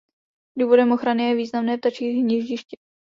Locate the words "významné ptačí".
1.35-2.09